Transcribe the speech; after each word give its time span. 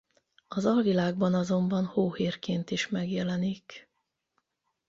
Az 0.47 0.65
alvilágban 0.65 1.33
azonban 1.33 1.85
hóhérként 1.85 2.71
is 2.71 2.87
megjelenik. 2.87 3.89